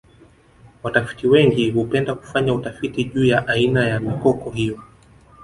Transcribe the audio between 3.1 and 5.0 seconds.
ya aina ya mikoko hiyo